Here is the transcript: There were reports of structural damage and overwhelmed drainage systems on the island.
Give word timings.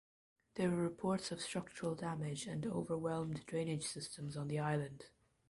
There 0.55 0.71
were 0.71 0.77
reports 0.81 1.31
of 1.31 1.41
structural 1.43 1.93
damage 1.93 2.47
and 2.47 2.65
overwhelmed 2.65 3.45
drainage 3.45 3.85
systems 3.85 4.35
on 4.35 4.47
the 4.47 4.57
island. 4.57 5.05